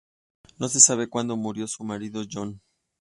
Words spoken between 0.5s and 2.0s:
No se sabe cuando murió su